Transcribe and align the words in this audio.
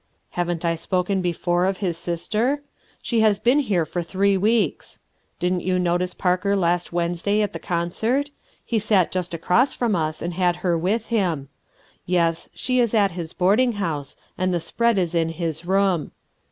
Haven't 0.31 0.65
I 0.65 0.73
spoken 0.73 1.21
before 1.21 1.65
of 1.65 1.77
his 1.77 1.95
sister? 1.95 2.63
She 3.03 3.19
has 3.19 3.37
been 3.37 3.59
here 3.59 3.85
for 3.85 4.01
three 4.01 4.35
weeks. 4.35 4.99
Didn't 5.39 5.59
you 5.59 5.77
notice 5.77 6.15
Parker 6.15 6.55
last 6.55 6.91
Wednesday 6.91 7.43
at 7.43 7.53
the 7.53 7.59
concert? 7.59 8.31
He 8.65 8.79
sat 8.79 9.11
just 9.11 9.35
across 9.35 9.73
from 9.73 9.95
us 9.95 10.19
and 10.23 10.33
had 10.33 10.55
her 10.65 10.75
with 10.75 11.09
him. 11.09 11.49
Yes, 12.07 12.49
she 12.55 12.79
is 12.79 12.95
at 12.95 13.11
his 13.11 13.33
boarding 13.33 13.73
house, 13.73 14.15
and 14.39 14.51
the 14.51 14.59
spread 14.59 14.97
is 14.97 15.13
in 15.13 15.29
his 15.29 15.65
room. 15.67 16.13